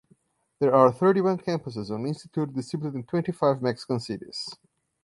There 0.57 0.73
are 0.73 0.91
thirty-one 0.91 1.37
campuses 1.37 1.91
of 1.91 2.01
the 2.01 2.07
Institute 2.07 2.55
distributed 2.55 2.95
in 2.97 3.03
twenty-five 3.03 3.61
Mexican 3.61 3.99
cities. 3.99 4.47